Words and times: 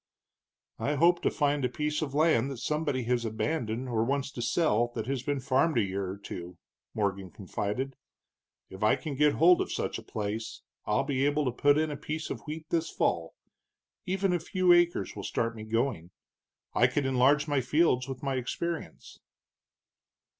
"I 0.79 0.95
hope 0.95 1.21
to 1.21 1.29
find 1.29 1.63
a 1.63 1.69
piece 1.69 2.01
of 2.01 2.15
land 2.15 2.49
that 2.49 2.57
somebody 2.57 3.03
has 3.03 3.23
abandoned 3.23 3.87
or 3.87 4.03
wants 4.03 4.31
to 4.31 4.41
sell, 4.41 4.91
that 4.95 5.05
has 5.05 5.21
been 5.21 5.39
farmed 5.39 5.77
a 5.77 5.83
year 5.83 6.09
or 6.09 6.17
two," 6.17 6.57
Morgan 6.95 7.29
confided. 7.29 7.95
"If 8.67 8.81
I 8.81 8.95
can 8.95 9.13
get 9.13 9.33
hold 9.33 9.61
of 9.61 9.71
such 9.71 9.99
a 9.99 10.01
place 10.01 10.63
I'll 10.87 11.03
be 11.03 11.23
able 11.27 11.45
to 11.45 11.51
put 11.51 11.77
in 11.77 11.91
a 11.91 11.97
piece 11.97 12.31
of 12.31 12.41
wheat 12.47 12.65
this 12.71 12.89
fall 12.89 13.35
even 14.07 14.33
a 14.33 14.39
few 14.39 14.73
acres 14.73 15.15
will 15.15 15.21
start 15.23 15.55
me 15.55 15.65
going. 15.65 16.09
I 16.73 16.87
could 16.87 17.05
enlarge 17.05 17.47
my 17.47 17.61
fields 17.61 18.07
with 18.07 18.23
my 18.23 18.37
experience." 18.37 19.19